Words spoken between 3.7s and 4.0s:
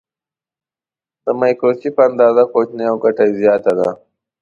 ده.